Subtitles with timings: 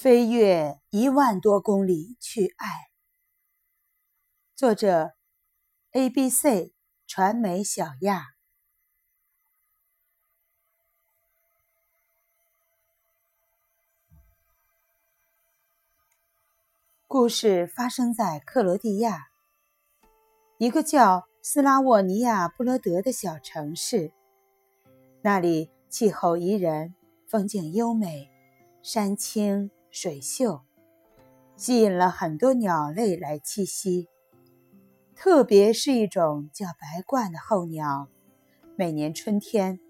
[0.00, 2.88] 飞越一万多公里去爱。
[4.56, 5.12] 作者
[5.92, 6.72] ：A B C
[7.06, 8.28] 传媒小亚。
[17.06, 19.28] 故事发生在克罗地亚，
[20.56, 24.14] 一个叫斯拉沃尼亚布罗德的小城市。
[25.20, 26.94] 那里气候宜人，
[27.28, 28.30] 风景优美，
[28.82, 29.70] 山清。
[29.90, 30.60] 水秀，
[31.56, 34.08] 吸引了很多鸟类来栖息，
[35.16, 38.08] 特别是一种叫白鹳的候鸟。
[38.76, 39.80] 每年春天，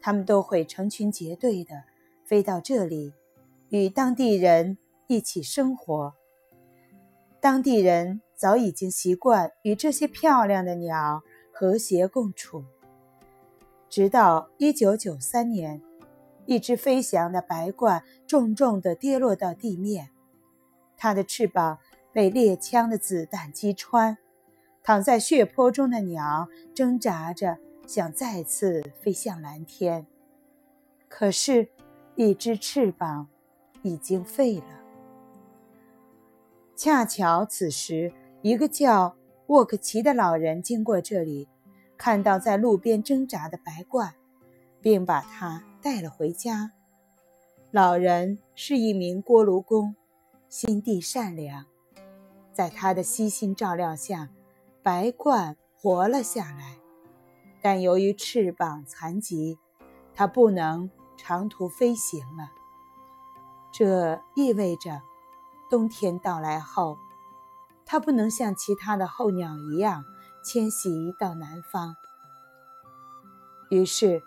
[0.00, 1.84] 它们都会成群结队的
[2.24, 3.14] 飞到这里，
[3.68, 6.14] 与当地人一起生活。
[7.40, 12.64] 当地人早已经习惯与这些漂亮的鸟和谐共处，
[13.88, 15.80] 直到1993年。
[16.46, 20.10] 一只飞翔的白鹳重重地跌落到地面，
[20.96, 21.78] 它的翅膀
[22.12, 24.16] 被猎枪的子弹击穿。
[24.82, 30.06] 躺在血泊中的鸟挣扎着想再次飞向蓝天，
[31.08, 31.68] 可是，
[32.14, 33.26] 一只翅膀
[33.82, 34.80] 已经废了。
[36.76, 39.16] 恰巧此时，一个叫
[39.48, 41.48] 沃克奇的老人经过这里，
[41.96, 44.12] 看到在路边挣扎的白鹳，
[44.80, 45.64] 并把它。
[45.86, 46.72] 带了回家。
[47.70, 49.94] 老人是一名锅炉工，
[50.48, 51.64] 心地善良。
[52.52, 54.30] 在他的悉心照料下，
[54.82, 56.78] 白鹳活了下来。
[57.62, 59.60] 但由于翅膀残疾，
[60.12, 62.50] 它不能长途飞行了。
[63.72, 65.02] 这意味着，
[65.70, 66.98] 冬天到来后，
[67.84, 70.04] 它不能像其他的候鸟一样
[70.42, 71.94] 迁徙到南方。
[73.70, 74.24] 于是。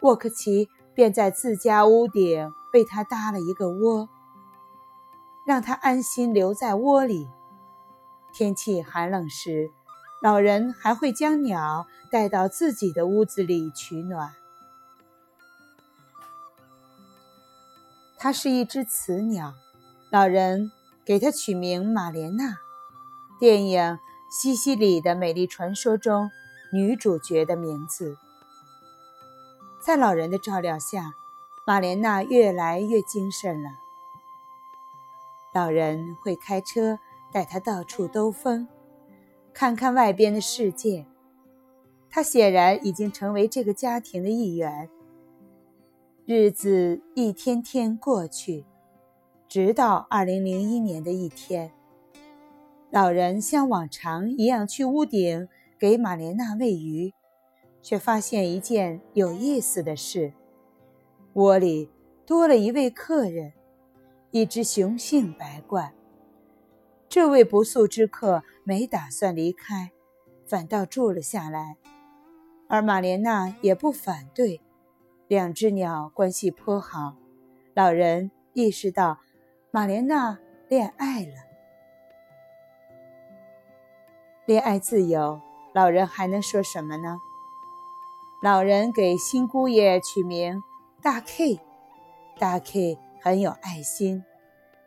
[0.00, 4.08] 沃克奇便在自家屋顶为他搭了一个窝，
[5.46, 7.28] 让他安心留在窝里。
[8.32, 9.70] 天气寒冷时，
[10.22, 14.34] 老人还会将鸟带到自己的屋子里取暖。
[18.18, 19.54] 它是一只雌鸟，
[20.10, 20.70] 老人
[21.04, 22.56] 给它取名玛莲娜，
[23.38, 23.80] 电影
[24.30, 26.30] 《西西里的美丽传说》中
[26.72, 28.18] 女主角的名字。
[29.86, 31.12] 在老人的照料下，
[31.64, 33.70] 玛莲娜越来越精神了。
[35.54, 36.98] 老人会开车
[37.32, 38.66] 带她到处兜风，
[39.54, 41.06] 看看外边的世界。
[42.10, 44.90] 她显然已经成为这个家庭的一员。
[46.24, 48.64] 日子一天天过去，
[49.46, 51.70] 直到2001年的一天，
[52.90, 55.48] 老人像往常一样去屋顶
[55.78, 57.14] 给玛莲娜喂鱼。
[57.86, 60.32] 却发现一件有意思的事：
[61.34, 61.88] 窝里
[62.26, 63.52] 多了一位客人，
[64.32, 65.92] 一只雄性白鹳。
[67.08, 69.92] 这位不速之客没打算离开，
[70.44, 71.76] 反倒住了下来，
[72.66, 74.60] 而玛莲娜也不反对。
[75.28, 77.14] 两只鸟关系颇好。
[77.72, 79.20] 老人意识到，
[79.70, 81.34] 玛莲娜恋爱了。
[84.44, 85.40] 恋爱自由，
[85.72, 87.18] 老人还能说什么呢？
[88.46, 90.62] 老人给新姑爷取名
[91.02, 91.58] 大 K，
[92.38, 94.22] 大 K 很有爱心，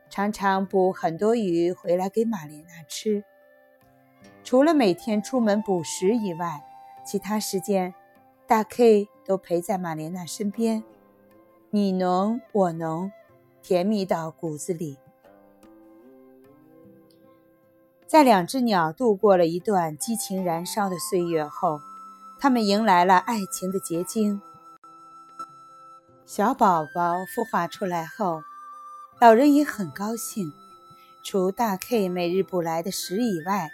[0.10, 3.22] 常常捕很多鱼回来给玛莲娜吃。
[4.46, 6.64] 除了每天出门捕食以外，
[7.06, 7.94] 其他时间，
[8.48, 10.82] 大 K 都陪在玛莲娜身边，
[11.70, 13.12] 你侬我侬，
[13.62, 14.98] 甜蜜到骨子里。
[18.08, 21.82] 在两只鸟度过了一段激情燃烧的岁月后。
[22.42, 24.42] 他们迎来了爱情的结晶。
[26.26, 28.42] 小宝宝孵化出来后，
[29.20, 30.54] 老人也很高兴。
[31.22, 33.70] 除大 K 每日捕来的食以外，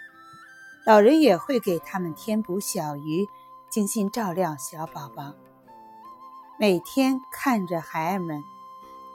[0.84, 3.28] 老人也会给他们添补小鱼，
[3.70, 5.32] 精心照料小宝宝。
[6.58, 8.42] 每天看着孩儿们，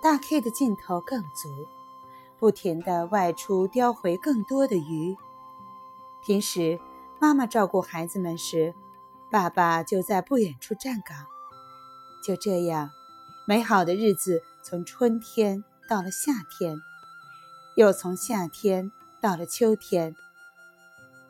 [0.02, 1.50] 大 K 的劲头更足，
[2.40, 5.18] 不停地外出叼回更多的鱼。
[6.22, 6.80] 平时
[7.20, 8.74] 妈妈照顾孩子们时，
[9.32, 11.18] 爸爸就在不远处站岗。
[12.22, 12.92] 就这样，
[13.48, 16.78] 美好的日子从春天到了夏天，
[17.76, 18.92] 又从夏天
[19.22, 20.14] 到了秋天。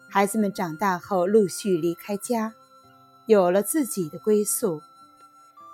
[0.10, 2.54] 孩子们长大后陆续离开家，
[3.28, 4.82] 有了自己的归宿，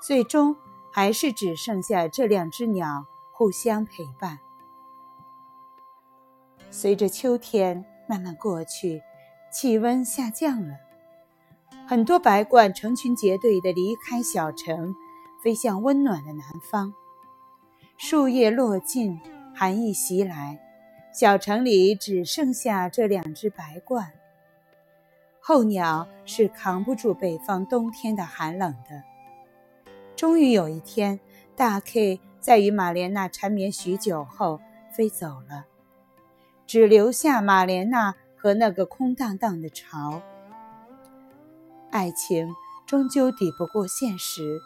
[0.04, 0.56] 最终
[0.94, 4.38] 还是只剩下这两只鸟互相陪伴。
[6.70, 9.02] 随着秋天慢慢过去，
[9.52, 10.87] 气温下降了。
[11.90, 14.94] 很多白鹳成群结队地离开小城，
[15.42, 16.94] 飞向温暖的南方。
[17.96, 19.18] 树叶落尽，
[19.56, 20.60] 寒意袭来，
[21.14, 24.06] 小城里只剩下这两只白鹳。
[25.40, 29.02] 候鸟是扛不住北方冬天的寒冷的。
[30.14, 31.18] 终于有一天，
[31.56, 34.60] 大 K 在与玛莲娜缠绵许久后
[34.92, 35.64] 飞走了，
[36.66, 40.22] 只留下玛莲娜和那个空荡荡的巢。
[41.98, 42.56] 爱情
[42.86, 44.62] 终究抵不过现实，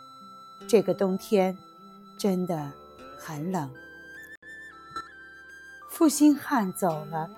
[0.67, 1.57] 这个冬天
[2.19, 2.73] 真的
[3.17, 3.71] 很冷。
[5.89, 7.29] 负心汉走了，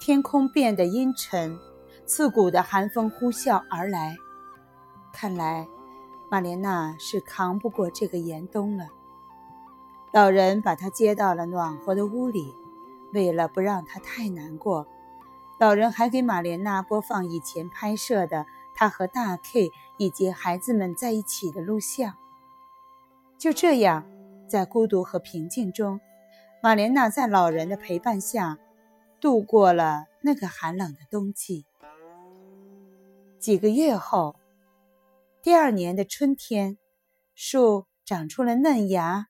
[0.00, 1.56] 天空变得阴沉，
[2.04, 4.16] 刺骨的寒风呼啸而来。
[5.12, 5.68] 看来，
[6.28, 8.88] 玛莲娜是扛不过这个严冬了。
[10.10, 12.56] 老人把她接到了暖和的屋里，
[13.12, 14.88] 为了不让她太难过，
[15.60, 18.44] 老人还给玛莲娜播放以前拍摄的
[18.78, 22.14] 他和大 K 以及孩子们在一起的录像。
[23.36, 24.08] 就这样，
[24.48, 26.00] 在孤独和平静中。
[26.62, 28.56] 玛莲娜在老人的陪伴下
[29.20, 31.66] 度过了那个寒冷的冬季。
[33.40, 34.36] 几个月后，
[35.42, 36.78] 第二年的春天，
[37.34, 39.26] 树长出了嫩芽，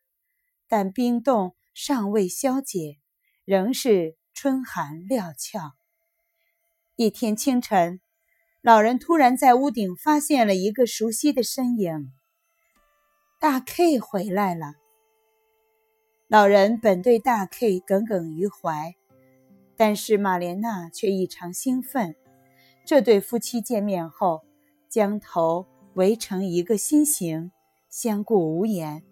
[0.69, 2.99] 但冰冻尚未消解，
[3.47, 5.73] 仍是春寒料峭。
[6.97, 8.03] 一天清晨，
[8.69, 12.13] 老人突然在屋顶发现了一个熟悉的身影，
[13.41, 14.75] 大 K 回来了。
[16.29, 18.95] 老人本对大 K 耿耿于怀，
[19.75, 22.15] 但是玛莲娜却异常兴奋。
[22.85, 24.43] 这对夫妻见面后，
[24.91, 25.65] 将头
[25.95, 27.51] 围成一个心形，
[27.89, 29.03] 相顾无言。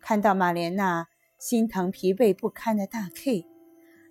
[0.00, 1.06] 看到玛莲娜
[1.38, 3.46] 心疼疲惫不堪的大 K，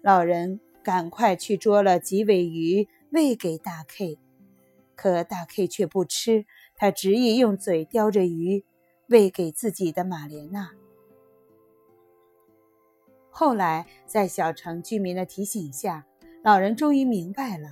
[0.02, 4.18] 老人赶快去捉了几尾鱼喂给大 K，
[5.04, 6.46] 可大 K 却不吃，
[6.78, 8.64] 他执意用嘴叼着鱼
[9.10, 10.72] 喂给自己的玛莲娜。
[13.30, 16.06] 后来，在小城居民的提醒下，
[16.42, 17.72] 老人终于明白了：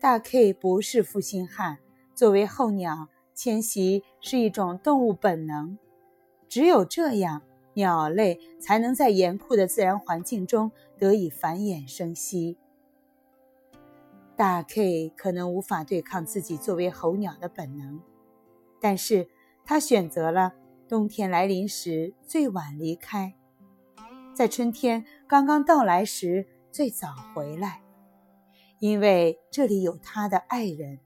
[0.00, 1.78] 大 K 不是负心汉。
[2.16, 5.78] 作为候鸟，迁徙是一种动物本能，
[6.48, 7.42] 只有这样，
[7.74, 12.58] 鸟类才能在严酷的自然环境中得以繁衍生息。
[14.36, 18.00] 大 K 可能无法对抗自己作为候鸟的本能，
[18.80, 19.28] 但是
[19.64, 20.52] 他选择了
[20.88, 23.34] 冬天来临时最晚离开。
[24.34, 27.82] 在春天刚刚到来时最早回来，
[28.80, 30.98] 因为这里有他的爱人。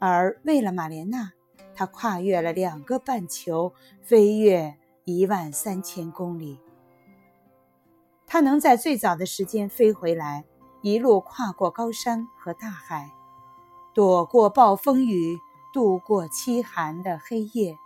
[0.00, 1.32] 而为了玛莲娜，
[1.74, 3.72] 他跨越了两个半球，
[4.02, 6.58] 飞越一万三千公里。
[8.26, 10.44] 他能在最早的时间飞回来，
[10.82, 13.14] 一路跨过高山和大海，
[13.94, 15.38] 躲过暴风雨，
[15.72, 17.78] 度过凄寒的黑夜，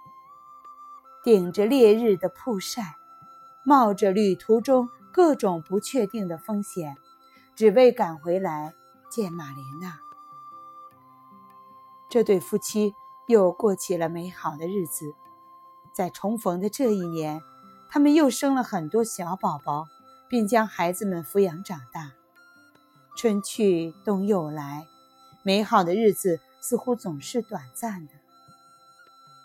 [1.22, 2.96] 顶着烈日的曝晒。
[3.66, 6.96] 冒着旅途中各种不确定的风险，
[7.54, 8.72] 只为赶回来
[9.10, 9.98] 见玛莲娜。
[12.08, 12.94] 这对夫妻
[13.26, 15.14] 又过起了美好的日子。
[15.92, 17.42] 在重逢的这一年，
[17.90, 19.84] 他们又生了很多小宝宝，
[20.28, 22.12] 并将孩子们抚养长大。
[23.16, 24.86] 春去冬又来，
[25.42, 28.12] 美好的日子似乎总是短暂的。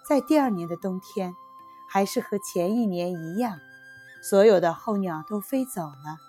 [0.07, 1.33] 在第二年的冬天，
[1.89, 3.57] 还是和前一年一样。
[4.21, 6.19] 所有的候鸟都飞走了，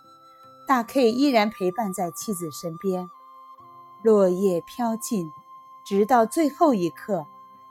[0.66, 3.10] 大 K 依然陪伴在妻子身边。
[4.04, 5.30] 落叶飘尽，
[5.84, 7.26] 直到最后一刻，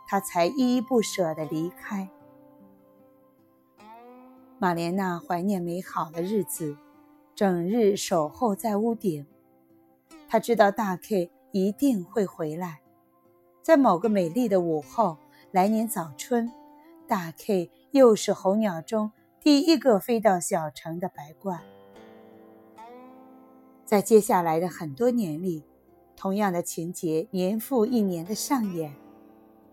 [0.06, 2.10] 他才依依不舍地离开。
[4.60, 6.78] 玛莲娜怀念美好的日子，
[7.34, 9.26] 整日守候在屋顶。
[10.32, 12.80] 他知道大 K 一定会回来，
[13.62, 15.18] 在某个美丽的午后，
[15.52, 16.50] 来年早春，
[17.06, 19.12] 大 K 又是候鸟中。
[19.42, 21.60] 第一个飞到小城的白鹳，
[23.84, 25.66] 在接下来的很多年里，
[26.16, 28.96] 同样的情节年复一年的上演。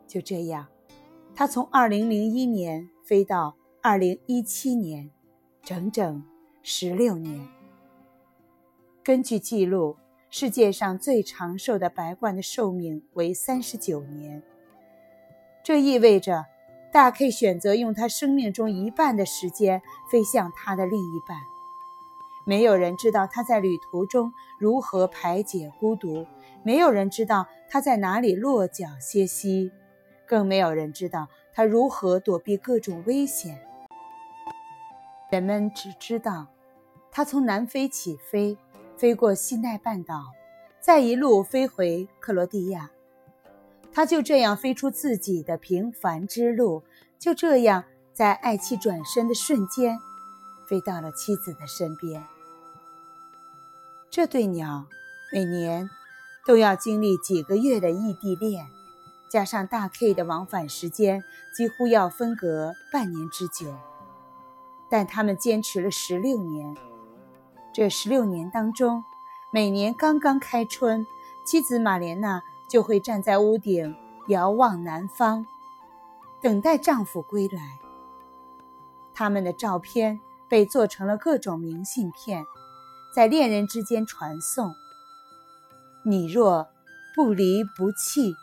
[0.08, 0.66] 就这样，
[1.36, 5.12] 他从2001年飞到2017年，
[5.62, 6.24] 整整
[6.64, 7.46] 十六年。
[9.04, 9.96] 根据记录，
[10.30, 14.42] 世界上最长寿的白鹳的寿命为三十九年，
[15.62, 16.46] 这意味着。
[16.90, 21.36] 大 K 选择用他生命中一半的时间飞向他的另一半。
[22.46, 26.26] 没有人知道他在旅途中如何排解孤独，
[26.62, 29.70] 没有人知道他在哪里落脚歇息，
[30.26, 33.60] 更没有人知道他如何躲避各种危险。
[35.30, 36.46] 人们只知道，
[37.10, 38.56] 他从南非起飞，
[38.98, 40.32] 飞过西奈半岛，
[40.80, 42.90] 再一路飞回克罗地亚。
[43.92, 46.82] 他就这样飞出自己的平凡之路，
[47.16, 50.00] 就这样在爱妻转身的瞬间，
[50.68, 52.26] 飞到了妻子的身边。
[54.10, 54.86] 这对鸟
[55.32, 55.88] 每年
[56.44, 58.66] 都要经历几个月的异地恋，
[59.30, 61.22] 加上大 K 的往返时间，
[61.56, 63.72] 几乎要分隔半年之久。
[64.90, 66.76] 但他们坚持了十六年。
[67.78, 69.04] 这十六年当中，
[69.52, 71.06] 每年刚刚开春，
[71.44, 73.94] 妻子玛莲娜就会站在屋顶
[74.26, 75.46] 遥望南方，
[76.42, 77.78] 等待丈夫归来。
[79.14, 80.18] 他们的照片
[80.48, 82.44] 被做成了各种明信片，
[83.14, 84.74] 在恋人之间传颂。
[86.02, 86.66] 你若
[87.14, 88.34] 不离不弃，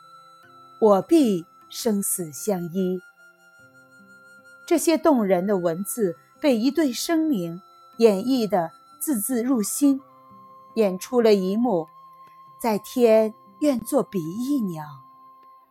[0.80, 3.02] 我必生死相依。
[4.66, 7.62] 这些动人的文字被一对生灵
[7.98, 10.02] 演绎的字字入心，
[10.74, 11.88] 演出了一幕：
[12.58, 14.84] 在天愿做比翼鸟，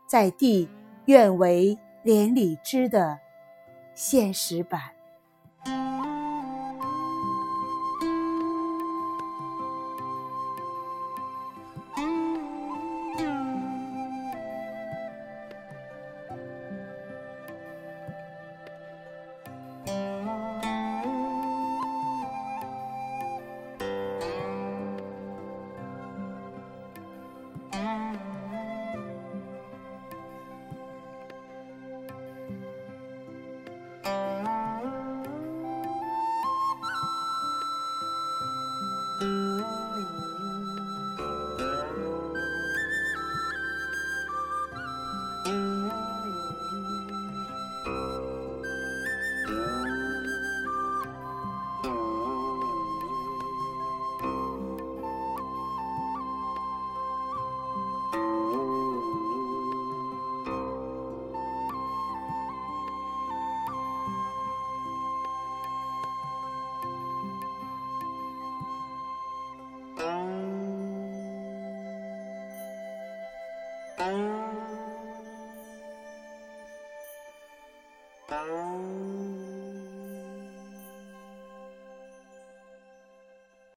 [0.06, 0.68] 在地
[1.06, 3.18] 愿为连理枝的
[3.94, 4.93] 现实版。